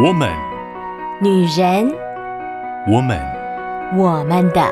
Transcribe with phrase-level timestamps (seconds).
[0.00, 0.32] 我们，
[1.20, 1.92] 女人，
[2.86, 3.20] 我们，
[3.96, 4.62] 我们的，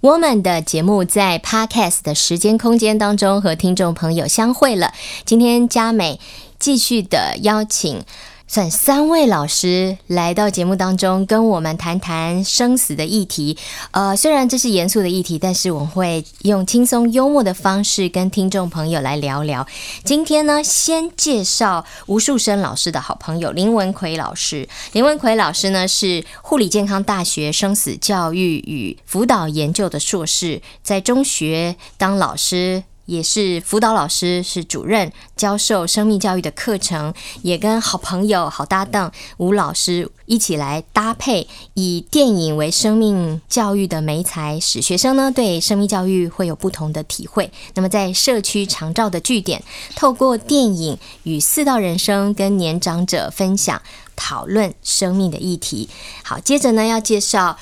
[0.00, 4.92] 我们的节目在 Podcast 的时间空间当中和听众朋友相会了。
[5.24, 6.20] 今天佳美
[6.58, 8.04] 继续的邀请。
[8.52, 13.56] 算三位老师来到节目当中，跟我们谈谈生死的议题。
[13.92, 19.66] 呃，虽然这是严肃的议题，但是我们会用轻松幽默的方式跟听众朋友来聊聊。
[20.04, 24.68] 今天呢，先介绍吴树生老师的好朋友林文奎老师。
[24.92, 32.82] 林文奎老师呢是护理健康大学生死教育与辅导研究的硕士，在中学当老师。
[33.12, 37.12] 也是辅导老师，是主任，教授生命教育的课程，
[37.42, 47.52] 也跟好朋友、好搭档吴老师一起来搭配，以电影为生命教育的媒材，使学生呢对生命教育会有不同的体会。
[47.74, 49.62] 那么在社区长照的据点，
[49.94, 53.82] 透过电影与四道人生，跟年长者分享
[54.16, 55.90] 讨论生命的议题。
[56.24, 57.58] 好，接着呢要介绍。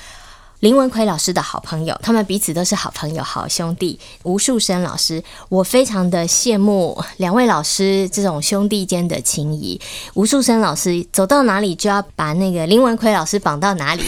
[0.61, 3.99] 林文奎老师的好朋友，他们彼此都是好朋友、好兄弟。
[4.21, 9.81] 吴树生老师，我非常的羡慕两位老师这种兄弟间的情谊。
[10.13, 14.03] 吴树生老师走到哪里就要把那个林文奎老师绑到哪里，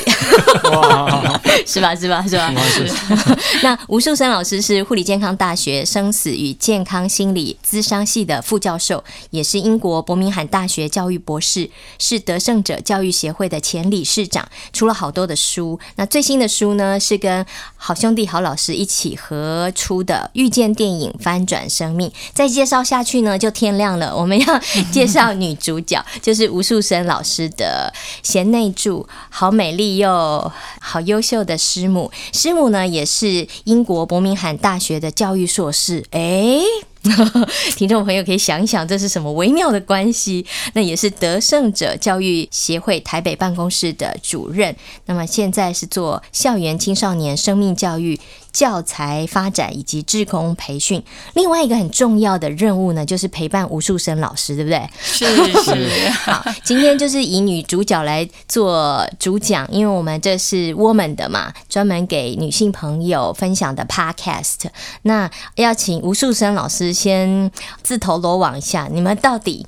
[0.71, 1.95] 哇是吧？
[1.95, 2.23] 是吧？
[2.27, 2.53] 是吧？
[2.69, 2.87] 是。
[3.65, 11.67] 那吴树生老师是护理健康大学生死与健康心理咨商系的副教授，也是英国伯明翰大学教育博士，
[11.97, 15.79] 是得胜者教育协会的前理事长，出了好多的书。
[15.95, 16.42] 那最新的。
[16.43, 17.45] 的书呢是跟
[17.77, 22.09] 好兄弟好老师一起合出的《遇见电影翻转生命》。
[22.33, 24.13] 再介绍下去呢，就天亮了。
[24.15, 24.59] 我们要
[24.91, 32.11] 介绍女主角，就是吴树生老师的贤内助，好美丽又好优秀的师母。
[32.33, 36.03] 师母呢也是英国伯明翰大学的教育硕士。
[36.11, 36.59] 哎。
[37.75, 40.45] 听众朋友可以想一想，这是什么微妙的关系？
[40.73, 48.19] 那也是得胜者教育协会台北办公室的主任，那么现在是做校园青少年生命教育。
[48.53, 51.03] 教材发展以及志工培训，
[51.33, 54.87] 另外一个很重要的任务呢，就是陪伴吴树生老师，对不对？
[55.01, 55.25] 是
[55.63, 56.09] 是。
[56.11, 64.67] 好，今天就是以女主角来做主讲，因为我们这是 Woman 的嘛，专门给女性朋友分享的 Podcast。
[65.01, 69.65] 那要请吴树生老师先自投罗网一下，你们到底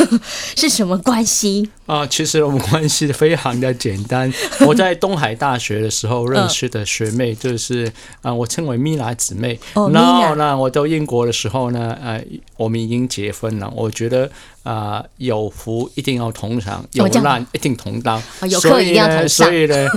[0.54, 1.70] 是什么关系？
[1.86, 4.30] 啊，其实我们关系非常的简单。
[4.66, 7.90] 我在东海大学的时候认识的学妹，就是
[8.26, 9.56] 啊，我称为米娜姊妹。
[9.92, 12.20] 然后呢，我到英国的时候呢，呃，
[12.56, 13.72] 我们已经结婚了。
[13.76, 14.28] 我觉得
[14.66, 18.20] 啊，有福一定要同享，有难一定同当。
[18.60, 19.88] 所以呢，所以呢，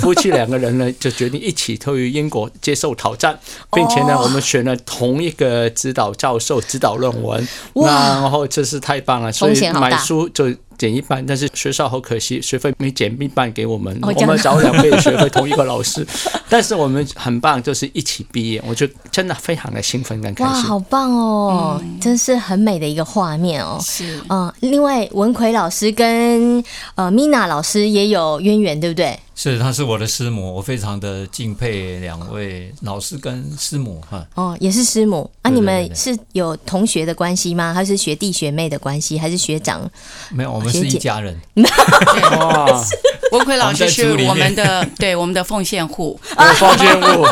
[0.00, 3.38] 夫妻两个人呢，就决定一起去英国接受挑战，
[3.72, 7.48] 并且呢，我们选了同一个指导教授指导论文。
[7.74, 10.54] 然后这是太棒了，所以买书就。
[10.78, 16.06] 减一半，但是学校好可惜，学费没减一半给我们，我们找两倍的学费，同一个老师，
[16.48, 20.54] 但是我们很棒，就是一起毕业，我就真的非常的兴奋跟开心。
[20.54, 23.76] 哇，好棒哦，嗯、真是很美的一个画面哦。
[23.82, 26.62] 是，嗯，另外文奎老师跟
[26.94, 29.18] 呃 Mina 老师也有渊源，对不对？
[29.40, 34.26] 是，他是我的师母，我非常的敬佩两位老师跟师母哈。
[34.34, 35.48] 哦，也是师母啊？
[35.48, 37.72] 你们是有同学的关系吗？
[37.72, 39.16] 还是学弟学妹的关系？
[39.16, 39.88] 还是学长？
[40.30, 41.40] 没有，我们是一家人。
[41.54, 42.66] 哇，
[43.30, 46.18] 文奎老师是我们的对我们的奉献户，
[46.56, 47.24] 奉献户。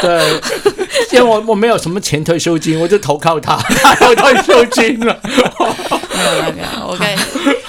[0.00, 0.40] 对，
[1.12, 5.20] 因为我我没有什么钱退休金，我就投靠他，他有退休金了。
[5.22, 7.16] 没有没有，OK。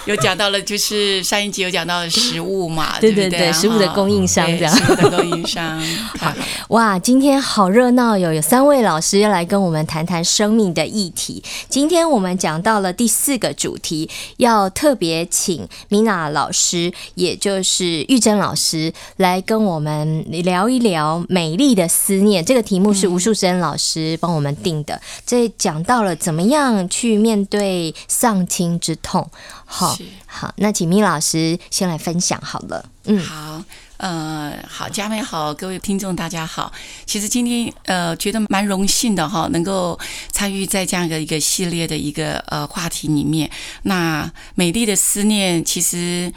[0.06, 5.82] 有讲到了，就是上一集有讲到了食物嘛， 对对对，食物的供应商这样，食物的供应商。
[6.20, 6.32] 好
[6.70, 11.44] 哇，今天好热闹哟，有三位老师要来跟我们谈谈生命的议题。
[11.70, 14.08] 今天我们讲到了第四个主题，
[14.38, 22.46] 要特别请米娜老师，也就是玉珍老师来跟我们聊一聊美丽的思念。
[22.46, 29.28] 这个题目是吴树生老师帮我们定的，这讲到了怎么样去面对丧亲之痛。
[29.76, 32.90] 好好，那请米老师先来分享好了。
[33.04, 33.62] 嗯，好，
[33.98, 36.72] 呃，好，佳美好，各位听众大家好。
[37.06, 40.00] 其实今天呃，觉得蛮荣幸的哈，能够
[40.32, 43.52] 参与在这样的一个系列的一个呃话题里面。
[43.82, 46.32] 那美丽的思念，其实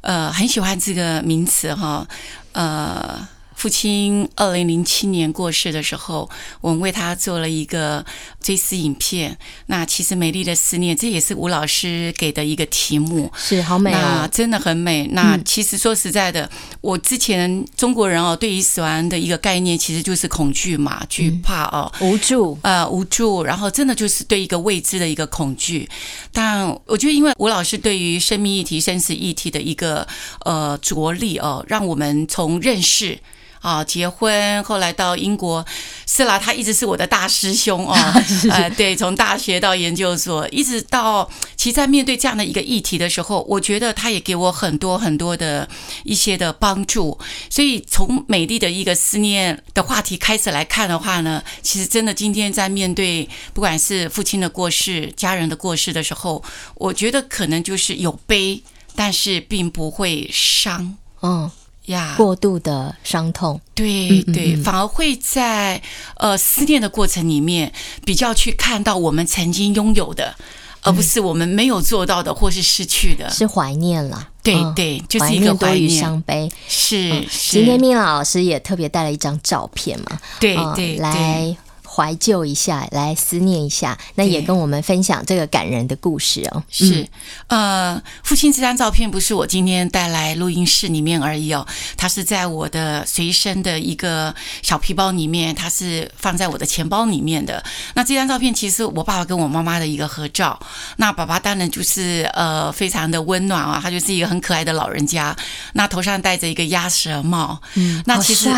[0.00, 2.06] 呃很喜欢这个名词哈，
[2.52, 3.26] 呃。
[3.64, 6.28] 父亲二零零七年过世的时候，
[6.60, 8.04] 我们为他做了一个
[8.38, 9.38] 追思影片。
[9.68, 15.08] 那其实美丽的思念，这也是吴老师给的一个题目，是好美啊，真的很美。
[15.12, 16.50] 那其实说实在的，嗯、
[16.82, 25.88] 我之前中国人哦，对于死亡的一个概念，其实就是恐惧嘛，惧怕哦，嗯、无助，呃，无助，然后真的就是对一个未知的一个恐惧。
[26.34, 30.06] 但我觉得，因为吴老师对于生命议题、生死议题的一个
[30.44, 33.18] 呃着力哦，让我们从认识。
[33.64, 35.64] 啊，结婚后来到英国，
[36.06, 37.96] 是啦，他一直是我的大师兄哦。
[38.52, 41.26] 呃，对，从大学到研究所，一直到，
[41.56, 45.66] 其实在面对这样的一个议题的时候，我觉得他也给我很多很多的
[46.02, 47.18] 一些的帮助。
[47.48, 56.44] 所以从美丽的一个思念的话题开始来看的话呢，其实真的今天在面对不管是父亲的过世、家人的过世的时候，
[56.74, 58.62] 我觉得可能就是有悲，
[58.94, 60.98] 但是并不会伤。
[61.22, 61.50] 嗯。
[61.86, 65.80] 呀，过度的伤痛，对对，反而会在
[66.16, 67.72] 呃思念的过程里面，
[68.04, 70.34] 比较去看到我们曾经拥有的，
[70.82, 74.30] 而不是我们没有做到的或是失去的，是怀念了。
[74.42, 76.50] 对对，就是一个怀念多于伤悲。
[76.68, 81.56] 是，今天米老师也特别带了一张照片嘛，对对，来。
[81.94, 86.60] 怀旧一下，来思念一下，那也跟我们分享这个感人的故事哦。
[86.68, 87.06] 是，
[87.46, 91.64] 呃，父亲这张照片不是我今天带来录音室里面而已哦，
[91.96, 97.62] 它是在我的随身的一个小皮包里面，它是放在我的钱包里面的。
[97.94, 100.58] 那这张照片其实我爸爸跟我妈妈的一个合照。
[100.96, 105.36] 那爸爸当然就是呃非常的温暖啊，他就是一个很可爱的老人家，
[105.74, 108.50] 那头上戴着一个鸭舌帽，嗯，那其实。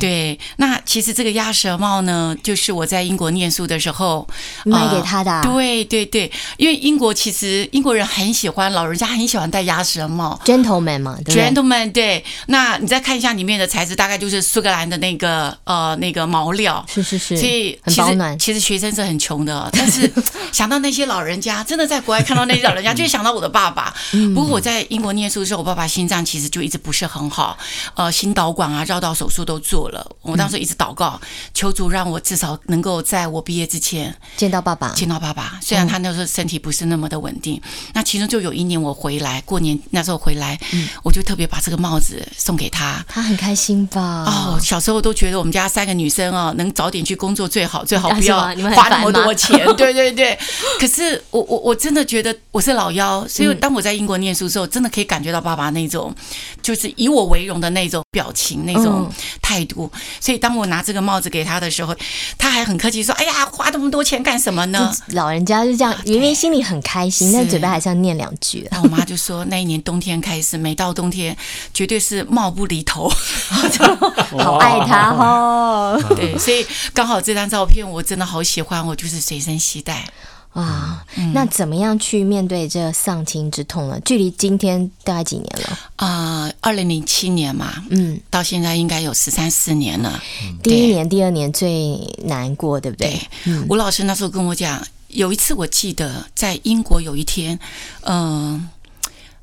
[0.00, 2.79] 对，那其实这个鸭舌帽呢，就是我。
[2.80, 4.26] 我在英国念书的时候
[4.64, 12.24] 卖给他的，啊呃，对对对，因为英国其实英国人很喜欢老人家，很喜欢戴鸭舌帽，gentleman 嘛对，gentleman 对。
[12.46, 18.38] 那你再看一下里面的材质，大概就是苏格兰的那个呃那个毛料，是是是，所以很保暖。
[18.38, 20.10] 其实学生是很穷的， 但是
[20.50, 23.92] 想到那些老人家，真的在国外看到那些老人家， 就会想到我的爸爸。
[24.34, 27.58] 不过我在英国念书的时候，我爸爸心脏其实就一直不是很好，
[27.94, 30.16] 呃，心导管啊、绕道手术都做了。
[30.22, 31.20] 我当时一直祷告，
[31.52, 32.58] 求主让我至少。
[32.70, 35.58] 能够在我毕业之前见到爸爸，见到爸爸。
[35.60, 43.04] 虽然他那时候身体不是那么的稳定，嗯、那其中就有一年我回来过年，那时候回来，嗯、我就特别把这个帽子送给他。
[43.08, 44.24] 他很开心吧？
[44.24, 48.40] 哦，小时候都觉得我们家三个女生哦，能早点去工作最好，最好不要
[48.74, 49.66] 花那么多钱。
[49.76, 50.38] 对对对。
[50.78, 56.14] 可是我我我真的觉得我是老幺，所以当我在英国念书的时候，真的可以感觉到爸爸那种
[56.62, 59.10] 就是以我为荣的那种表情、那种
[59.42, 59.90] 态度。
[60.20, 61.94] 所以当我拿这个帽子给他的时候，
[62.38, 62.59] 他还。
[62.64, 68.66] 很客气说：“哎呀，花那么多钱干什么呢？”老人家就这样，明明心里很开心，但嘴巴还是要念两句。
[68.70, 71.36] 那我妈就说：“那一年冬天开始，每到冬天，
[71.72, 73.08] 绝对是帽不离头，
[74.38, 80.04] 好爱他哦。”对，所以刚好这张照片我真的好喜欢，我就是随身携带。
[80.52, 84.00] 啊，那怎么样去面对这丧亲之痛呢？
[84.04, 85.78] 距离今天大概几年了？
[85.96, 90.20] 啊，二零零七年嘛，嗯，到现在应该有十三四年了。
[90.62, 93.20] 第一年、第二年最难过，对不对？
[93.44, 93.60] 对。
[93.68, 97.58] 吴老师那时候跟我讲，有一次我记得在英国有一天，
[98.02, 98.68] 嗯。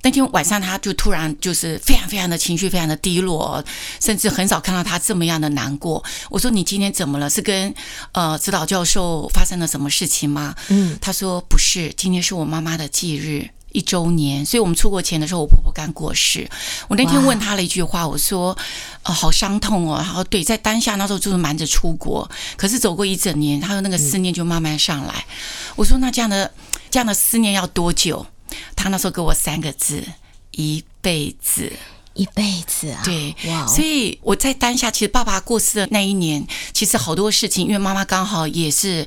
[0.04, 3.62] 那天晚上，他就突然就是非常非常的情绪，非常的低落，
[4.00, 6.02] 甚至很少看到他这么样的难过。
[6.30, 7.30] 我说：“你今天怎么了？
[7.30, 7.74] 是跟
[8.14, 16.48] 呃指导教授发生了什么事情吗？”嗯，他说：“不是，今天是我妈妈的忌日一周年，所以我们出国前的时候，我婆婆刚过世。
[16.88, 18.58] 我那天问他了一句话，我说
[19.04, 25.26] ：‘呃，好伤痛哦。’然后对，在当下那时候就是瞒着出国，可是走过一整年，他的那个思念就慢慢上来。
[25.76, 26.54] 我说：‘那这样的
[26.90, 28.26] 这样的思念要多久？’
[28.76, 30.04] 他那时候给我三个字：
[30.52, 31.72] 一辈子，
[32.14, 33.02] 一辈子啊！
[33.04, 33.36] 对，
[33.68, 39.06] 所以我在当下，其实爸爸过世的那一年，其实好多事情，因为妈妈刚好也是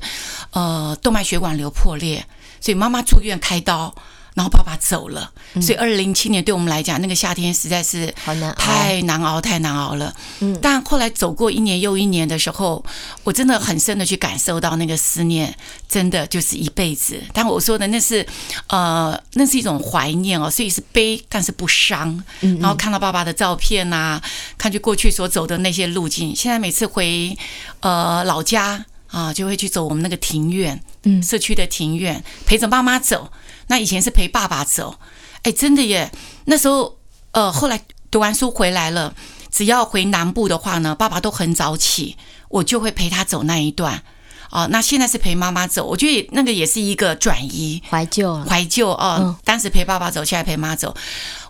[0.51, 2.25] 呃动脉血管瘤破裂，
[2.59, 3.93] 所以妈妈住院开刀。
[4.33, 5.29] 然后爸爸走了，
[5.61, 8.13] 所以二零零七年对我们来讲，那个夏天实在是
[8.57, 10.15] 太难熬，太难熬了。
[10.39, 12.83] 嗯，但后来走过一年又一年的时候，
[13.25, 15.53] 我真的很深的去感受到那个思念，
[15.89, 17.21] 真的就是一辈子。
[17.33, 18.25] 但我说的那是，
[18.67, 22.23] 呃，那是一种怀念哦，所以是悲，但是不伤。
[22.39, 24.21] 然后看到爸爸的照片呐，
[24.57, 27.37] 看去过去所走的那些路径，现在每次回
[27.81, 33.29] 呃老家啊，就会去走我们那个庭院，嗯，社区的庭院，陪着妈妈走。
[33.71, 34.99] 那以前是陪爸爸走，
[35.43, 36.11] 哎，真的耶。
[36.43, 36.97] 那时候，
[37.31, 39.15] 呃，后来读完书回来了，
[39.49, 42.17] 只要回南部的话呢，爸爸都很早起，
[42.49, 44.03] 我就会陪他走那一段。
[44.49, 49.15] 哦，那现在是陪妈妈走，我觉得那个也是一个转移，怀旧，怀旧哦。
[49.21, 50.93] 嗯、当时陪爸爸走，现在陪妈走。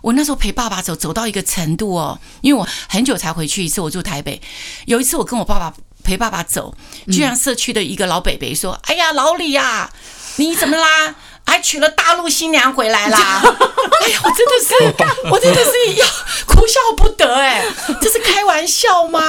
[0.00, 4.40] 我那时候陪爸爸走，走到一个程度哦，因为我很久才回去一次，我住台北。
[4.86, 5.74] 有一次我跟我爸爸
[6.04, 6.72] 陪爸爸走，
[7.08, 9.92] 居然社区的一个老北北说：“嗯、哎呀，老李呀、啊，
[10.36, 13.42] 你怎么啦？”还娶了大陆新娘回来啦！
[14.02, 16.06] 哎呀，我真的是， 我真的是要
[16.46, 17.62] 哭笑不得哎，
[18.00, 19.20] 这是开玩笑吗？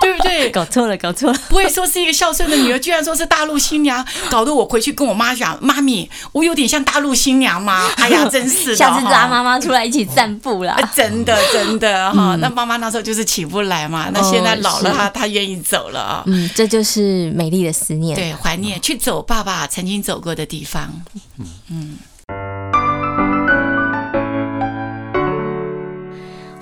[0.00, 0.50] 对不对？
[0.50, 1.38] 搞错了，搞错了！
[1.48, 8.76] 不会说是一个孝顺的女儿，居然说是大陆新娘，搞得我回去跟我妈讲：“妈咪，我有点像大陆新娘吗？” 哎呀，真是的！
[8.76, 10.76] 下次拉妈妈出来一起散步啦！
[10.94, 12.36] 真的，真的哈。
[12.36, 16.22] 那妈妈那时候就是起不来嘛，那现在老了，她她愿意走了啊。
[16.26, 20.92] 嗯，这就是美丽的思念，对，怀念去走爸爸曾经走过的地方。
[21.38, 21.98] 嗯，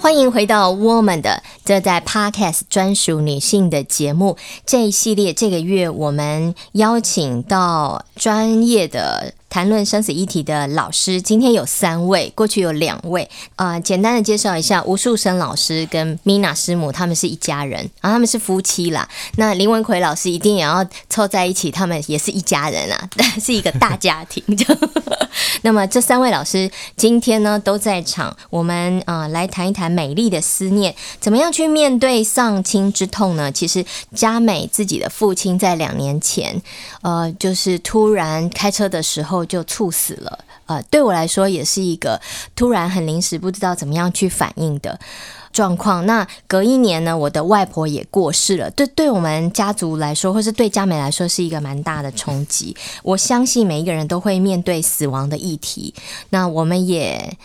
[0.01, 9.35] 欢迎回到 Woman 的这在 Podcast 专属女性的节目这一系列，这个月我们邀请到专业的。
[9.49, 13.31] 谈论生死议题的老师，今天有三位，过去有两位。
[13.55, 19.09] 啊、呃，简单的介绍一下，吴树生老师跟 Mina 师母，他们是一家人，然后他们是夫妻啦。
[19.37, 23.09] 那林文奎老师一定也要凑在一起，他们也是一家人啊，
[23.41, 24.43] 是一个大家庭。
[25.63, 33.53] 那么这三位老师今天呢都在场，我们啊、来谈一谈美丽的思念，怎么样去面对丧亲之痛呢？
[33.53, 33.85] 其实
[34.15, 36.61] 佳美自己的父亲在两年前，
[37.03, 39.34] 呃，就是突然开车的时候。
[39.35, 42.21] 后就猝死了，呃，对我来说也是一个
[42.55, 44.99] 突然很临时，不知道怎么样去反应的
[45.53, 46.07] 状况。
[46.07, 52.77] 那隔一年呢，我的外婆也过世了，对，对我们家族来说，或是对佳美来说，是一个蛮大的冲击。
[53.03, 55.93] 我相信每一个人都会面对死亡的议题，
[56.31, 57.37] 那我们也。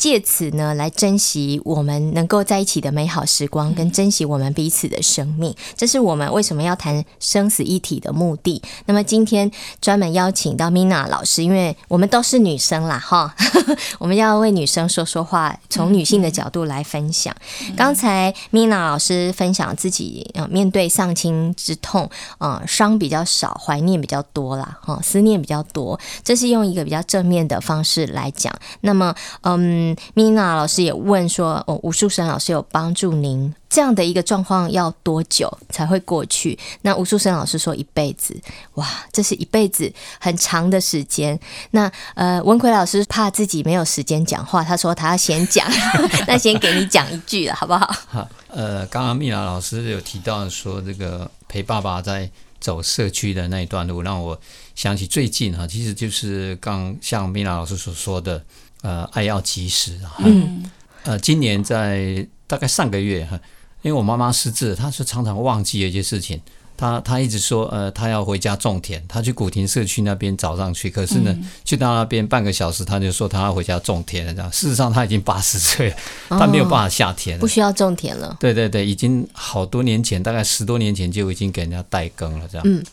[0.00, 8.62] 借此呢，来珍惜我们能够在一起的美好时光，跟珍惜我们彼此的生命，这是我们为什么要谈生死一体的目的。
[8.86, 13.34] 那么今天专门邀请到 Mina 老师，因为我们都是女生啦，哈，
[14.00, 17.36] 我们要为女生说说话，从女性的角度来分享。
[17.76, 28.50] 刚才 Mina 老师分享自己面对丧亲之痛，呃，伤比较少，怀念比较多啦，哈，思念比较多，这是用一个比较正面的方式来讲。
[28.80, 29.89] 那么，嗯。
[30.14, 38.38] Mina 老师也问说：“哦，吴树生老师有帮助您这样的一个状况要多久才会过去？”那吴树生老师说：“一辈子。”
[38.74, 41.38] 哇，这是一辈子很长的时间。
[41.72, 45.66] 那呃，文奎老师怕自己没有时间讲话，他说他要先讲，
[46.26, 47.86] 那先给你讲一句了，好不好？
[48.08, 52.30] 好，呃，刚刚 Mina 老师有提到说，这个陪爸爸在
[52.60, 54.38] 走社区的那一段路，让我
[54.74, 58.42] 想起最近哈，其实就是刚像 Mina 老师所说的。
[58.82, 60.14] 呃，爱要及时啊。
[60.18, 60.62] 嗯。
[61.04, 63.40] 呃，今年在大概上个月哈，
[63.80, 66.38] 因为我妈妈失智，她是常常忘记一些事情。
[66.76, 74.34] 她她一直说，呃，她要回家种田，她去古亭社区那边早上去，可是呢，嗯、去到那边半个小时，她就说她要回家种田了。
[74.34, 75.96] 这样，事实上她已经八十岁了，
[76.28, 78.36] 她没有办法下田了，不需要种田了。
[78.38, 82.46] 对对对，已经好多年前，大概十多年前就已经给人家代耕了。
[82.46, 82.66] 这样。
[82.66, 82.84] 嗯。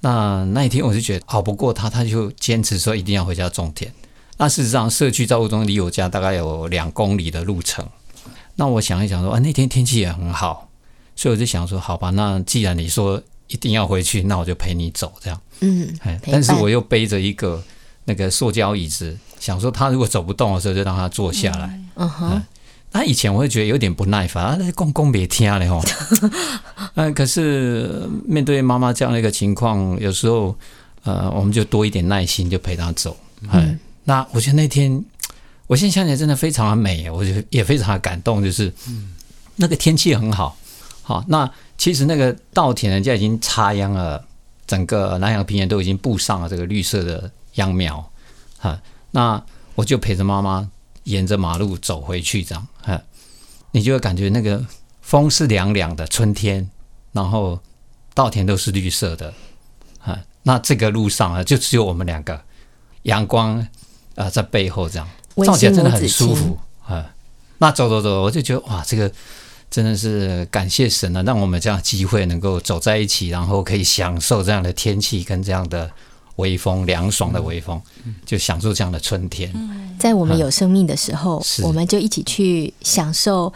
[0.00, 3.90] 那那一天我就觉得熬不过她，她就坚持说一定要回家种田。
[4.36, 7.86] 那事实上，社区照顾中离我家大概有两公里的路程。
[8.56, 10.68] 那我想一想说，啊，那天天气也很好，
[11.16, 15.40] 所以我就想说，好吧，那既然你说一定要回去，那我就陪你走，这样。
[15.60, 15.96] 嗯。
[16.30, 17.62] 但是我又背着一个
[18.04, 21.80] 那个塑胶椅子，想说他如果走不动的时候，就让他坐下来。
[21.96, 22.42] 嗯哼。
[22.92, 25.82] 那以前我会觉得有点不耐烦啊，那公公别听了吼。
[26.94, 30.56] 嗯， 可是面对妈妈这样的一个情况，有时候
[31.02, 33.16] 呃，我们就多一点耐心，就陪他走。
[33.52, 33.78] 嗯。
[34.04, 35.02] 那我觉得那天，
[35.66, 38.70] 我现在想起来真的非常的美，我觉得也非常的感动，就是，
[39.56, 40.56] 那个天气很好，
[41.02, 44.22] 好，那其实那个稻田人家已经插秧了，
[44.66, 48.10] 整个南阳平原都已经布上了这个绿色的秧苗，
[48.58, 48.78] 哈，
[49.12, 49.42] 那
[49.74, 50.70] 我就陪着妈妈
[51.04, 53.00] 沿着马路走回去，这样，哈，
[53.70, 54.62] 你就会感觉那个
[55.00, 56.68] 风是凉凉的春天，
[57.12, 57.58] 然后
[58.12, 59.32] 稻田都是绿色的，
[59.98, 62.38] 哈，那这个路上啊，就只有我们两个，
[63.04, 63.66] 阳光。
[64.14, 65.08] 啊、呃，在背后这样，
[65.44, 67.10] 照起来真的很舒服啊。
[67.58, 69.10] 那走走走，我就觉得哇，这个
[69.70, 75.90] 真的是感谢神啊，让我们这样机会能够走在一起，然后可以享受这样的天气跟这样的
[76.36, 79.52] 微风，凉爽的微风，嗯、就享受这样的春天。
[79.98, 83.52] 在我们有生命的时候，嗯、我们就一起去享受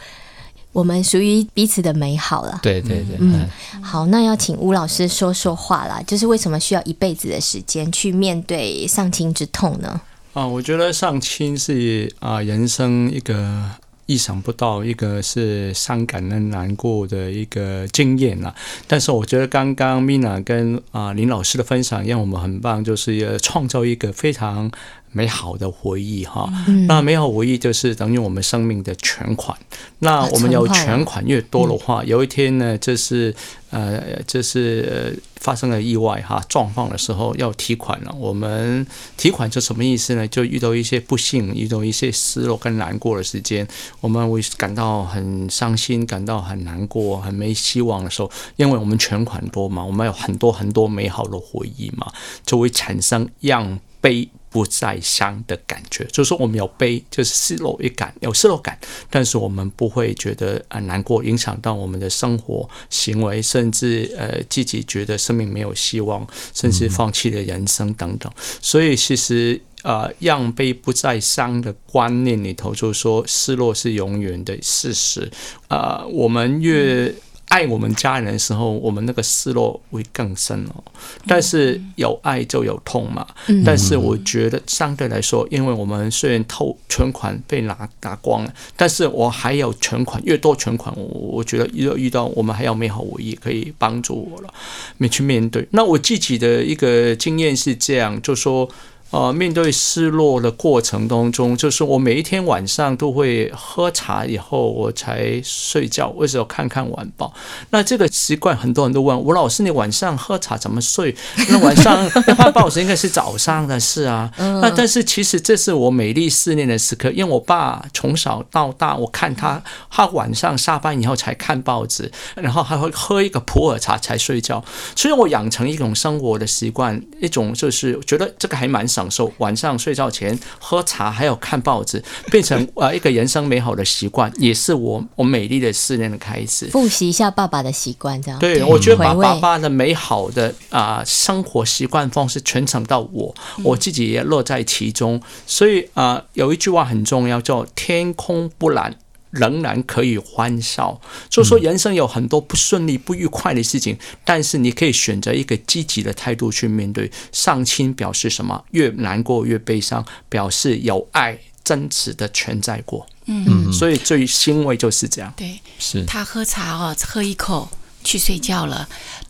[0.72, 2.60] 我们属于彼此的美好了。
[2.62, 3.48] 对对对，嗯，
[3.82, 10.00] 好，那要请吴老师说说话了，就是为什么需要一辈子的时间去面对丧亲之痛呢？
[10.34, 13.64] 啊，我觉得上清是啊，人生一个
[14.06, 18.54] 意想不到，一个是伤感跟难过的一个经验啊。
[18.86, 24.70] 但是我觉得刚刚 Mina 跟啊林老师的分享让我们很棒，就是也创造一个非常
[25.12, 26.50] 美好的回忆哈。
[26.86, 29.56] 那美好回忆就是等于我们生命的全款。
[30.00, 33.34] 那我们有全款越多的话，有一天呢，就是
[33.70, 38.14] 呃，就是发生了意外哈，状况的时候要提款了。
[38.16, 38.86] 我们
[39.16, 40.26] 提款是什么意思呢？
[40.28, 43.66] 就遇到一些不幸，遇到一些失落跟难过的时间，
[44.00, 52.12] 我们会感到很伤心，感到很难过，很没希望的时候，因为我们全款多嘛，我们有很多很多美好的回忆嘛，
[52.46, 58.78] 就会产生让悲不再伤的感觉，就是说我们有悲，就是失落一感，有失落感，
[59.10, 68.32] 但是我们不会觉得啊难过，影响到我们的生活行为，甚至呃自己觉得生命没有希望，甚至放弃了人生等等。
[68.60, 75.30] 所以其实啊，让悲不再伤的观念里头，就是说失落是永远的事实
[75.68, 77.14] 啊，我们越。
[77.48, 80.84] 爱我们家人的时候，我们那个失落会更深哦。
[81.26, 83.26] 但是有爱就有痛嘛。
[83.64, 94.52] 但是我觉得相对来说，因为我们虽然偷存款被拿拿光了，但是我还有存款，越多存款，我我觉得遇遇到我们还有美好回忆可以帮助我了，
[94.96, 95.66] 没去面对。
[95.70, 98.68] 那我自己的一个经验是这样，就说。
[99.10, 107.32] 呃，面对失落的过程当中，就是我每一天晚上都会喝茶以后我才睡觉，为什么看看晚报？
[107.70, 111.16] 那这个习惯很多人都问吴，老师，你晚上喝茶怎么睡？
[111.48, 114.30] 那晚上 看 报纸应该是早上的事啊。
[114.36, 124.62] 那但是其实这是我美丽思念的时刻，因为我爸从小到大，我看他，他晚上下班以后才看报纸，然后还会喝一个普洱茶才睡觉，
[124.94, 128.86] 所以我养成一种生活的习惯，一种就是觉得这个还蛮。
[128.98, 132.02] 享受晚上睡觉前喝茶，还有看报纸，
[132.32, 136.66] 变成 呃一个人生美好的习惯，也是我我美丽的思念的开始。
[136.66, 145.22] 复习一下爸爸的习惯，这样对，我觉得把爸爸的美好的啊、呃、生活习惯方式传承到我，我自己也乐在其中。
[145.46, 148.96] 所以啊、呃，有一句话很重要，叫“天空不蓝”。
[149.38, 157.10] 仍然可以欢笑，就说人生有很多不顺利、不愉快的事情，但是你可以选择一个积极的态度去面对。
[157.32, 158.64] 上清表示什么？
[158.72, 163.06] 越难过越悲伤，表示有爱真实的存在过。
[163.26, 165.32] 嗯，所以最欣慰就是这样。
[165.36, 167.68] 对，是他喝茶哦，喝一口
[168.02, 168.88] 去睡觉了。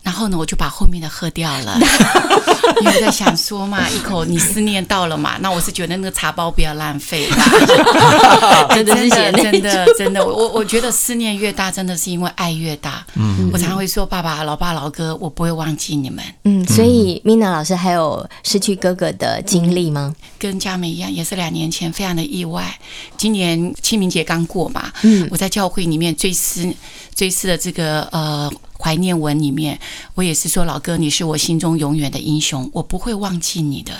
[0.09, 1.77] 然后呢，我就把后面的喝掉了，
[2.81, 7.37] 因为我在想说嘛，一口你思念到了嘛，那我是觉得那个茶包不要浪费啦。
[8.73, 13.05] 真的是真的真的真的，我我觉得思念越大，真的是因为爱越大。
[13.13, 16.25] 嗯，我常常会说，爸爸、老爸、老哥，我不会忘记你们。
[16.45, 20.15] 嗯，所以 Mina 老师还有失去哥哥的经历吗？
[20.39, 22.75] 跟佳美一样，也是两年前，非常的意外。
[23.15, 26.67] 今年清明节刚过嘛，嗯，我在教会里面追思
[27.13, 28.51] 追思的这个呃。
[28.81, 29.77] 怀念文里面，
[30.15, 33.91] 我也是说，老哥，你是我心中永远的英雄，我不会忘记你的。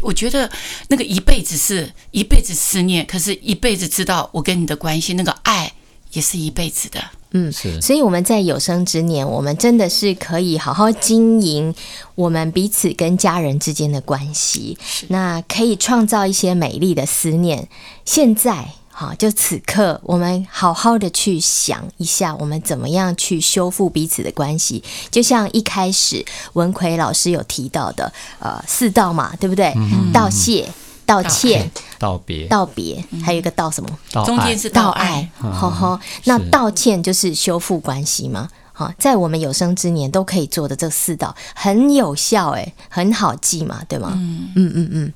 [0.00, 0.48] 我觉得
[0.88, 5.72] 那个一辈子是一辈子思念，可是一辈子知道我跟你的关系，那个爱
[6.12, 7.02] 也是一辈子的。
[7.32, 7.80] 嗯，是。
[7.82, 11.74] 所以我们在有生之年，我们真的是可以好好经营
[12.14, 17.68] 我们彼此跟家人之间的关系，那可以创造一些美丽的思念。
[18.04, 18.68] 现在。
[19.00, 24.82] 好，就此刻，我们好好的去想一下，我们怎么样去修复彼此的关系。
[25.08, 29.72] 就像一开始文奎老师有提到的，呃，四道嘛，对不对？
[29.76, 30.68] 嗯、道谢、
[31.06, 33.88] 道歉、道别、道别，还有一个道什么？
[34.26, 35.30] 中间是道爱。
[35.38, 38.48] 好好，那道歉就是修复关系嘛？
[38.72, 44.10] 好，在我们有生之年都可以做的这四道，很有效，哎，很好记嘛，对吗？
[44.14, 45.12] 嗯嗯嗯嗯。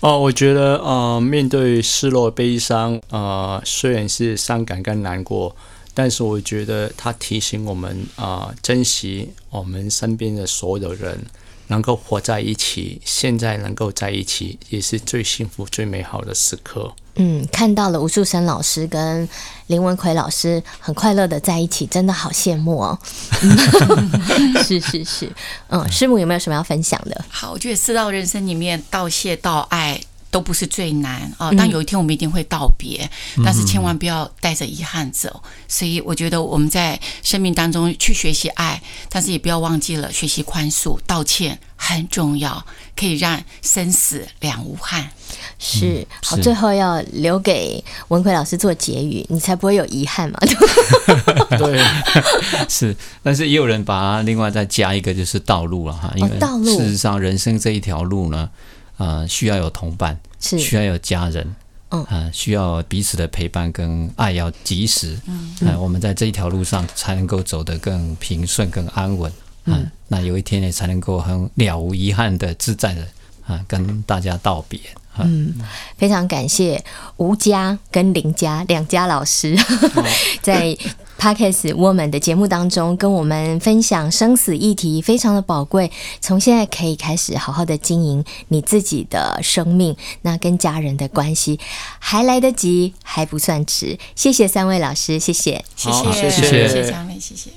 [0.00, 5.54] 哦，我觉得，呃，面对失落、悲伤，呃，虽然是伤感跟难过，
[5.94, 11.18] 但是我觉得它提醒我们，啊、呃，珍惜我们身边的所有人。
[11.68, 16.92] 能够活在一起，现在能够在一起，也是最幸福、最美好的时刻。
[17.16, 19.28] 嗯，看到了吴树生老师跟
[19.68, 22.98] 林文奎老师很快乐的在一起，真的好羡慕哦。
[24.66, 25.32] 是是是，
[25.68, 27.24] 嗯，师母有没有什么要分享的？
[27.28, 30.00] 好，我觉得四道人生里面，道谢、道爱。
[30.34, 31.52] 都不是最难啊！
[31.56, 35.40] 但有一天我们一定会道别，嗯、但是千万不要带着遗憾走。
[35.68, 42.66] 所以我觉得我们在生命当中去学习爱，但是也不要忘记了学习宽恕、道歉很重要，
[42.96, 45.08] 可以让生死两无憾。
[45.56, 50.40] 是，嗯、好，最后要留给文奎老师做结语，你才不会有遗憾嘛。
[51.56, 51.80] 对，
[52.68, 56.12] 是，但是也有人把它另外再加一个，就是道路了哈。
[56.16, 58.50] 因为道路，事实上人生这一条路呢。
[58.96, 60.58] 呃，需要有同伴，是。
[60.58, 61.54] 需要有家人，
[61.90, 69.32] 嗯，啊、呃，需要彼此的陪伴跟爱要及时，嗯，呃、我们在这一条路上才能够走得更平顺、更安稳，
[69.64, 73.06] 嗯、呃，那有一天呢，才能够很了无遗憾的、自在的
[73.46, 74.78] 啊，跟大家道别。
[75.16, 75.54] 嗯，
[75.96, 76.84] 非常感谢
[77.18, 79.56] 吴家跟林家两家老师
[80.42, 80.76] 在
[81.24, 85.90] Podcast Woman 的节目当中跟我们分享生死议题，非常的宝贵。
[86.20, 91.58] 从现在可以开始好好的经营你自己的生命，那跟家人的关系
[91.98, 93.98] 还来得及，还不算迟。
[94.14, 96.90] 谢谢三位老师，谢谢，谢谢，谢谢，谢谢。
[96.90, 97.48] 嘉美，谢谢。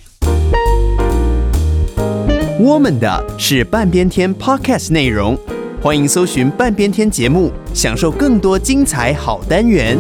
[2.62, 5.38] 我们的是半边天 Podcast 内容。
[5.82, 9.97] 欢迎搜寻半边天节目，享受更多精彩好单元。